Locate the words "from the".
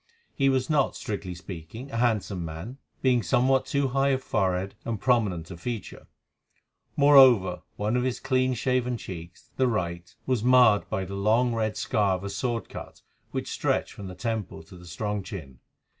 13.93-14.15